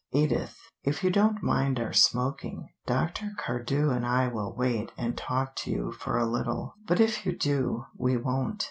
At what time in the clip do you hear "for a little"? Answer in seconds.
5.91-6.73